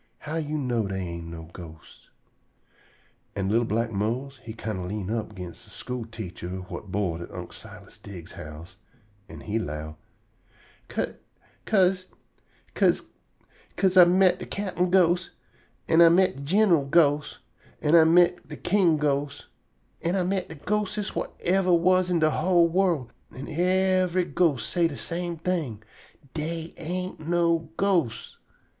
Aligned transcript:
How 0.17 0.37
you 0.37 0.57
know 0.57 0.87
dey 0.87 0.97
ain't 0.97 1.27
no 1.27 1.43
ghosts?" 1.53 2.09
An' 3.35 3.49
li'l 3.49 3.63
black 3.65 3.91
Mose 3.91 4.39
he 4.41 4.51
kinder 4.51 4.81
lean 4.81 5.11
up 5.11 5.35
'g'inst 5.35 5.65
de 5.65 5.69
school 5.69 6.05
teacher 6.05 6.49
whut 6.61 6.91
board 6.91 7.21
at 7.21 7.29
Unc' 7.29 7.53
Silas 7.53 7.99
Diggs's 7.99 8.31
house, 8.33 8.77
an' 9.29 9.41
he 9.41 9.59
'low: 9.59 9.97
"'Ca'se 10.89 12.05
'ca'se 12.73 13.01
'ca'se 13.77 13.95
I 13.95 14.05
met 14.05 14.39
de 14.39 14.47
cap'n 14.47 14.89
ghost, 14.89 15.29
an' 15.87 16.01
I 16.01 16.09
met 16.09 16.37
de 16.37 16.41
gin'ral 16.41 16.85
ghost, 16.87 17.37
an' 17.79 17.93
I 17.95 18.03
met 18.03 18.47
de 18.49 18.57
king 18.57 18.97
ghost, 18.97 19.45
an' 20.01 20.15
I 20.15 20.23
met 20.23 20.49
all 20.49 20.55
de 20.55 20.55
ghostes 20.55 21.09
whut 21.09 21.29
yever 21.45 21.71
was 21.75 22.09
in 22.09 22.17
de 22.17 22.31
whole 22.31 22.67
worl', 22.67 23.11
an' 23.35 23.45
yevery 23.45 24.25
ghost 24.33 24.67
say 24.67 24.87
de 24.87 24.97
same 24.97 25.37
thing: 25.37 25.83
'Dey 26.33 26.73
ain't 26.77 27.19
no 27.19 27.69
ghosts.' 27.77 28.37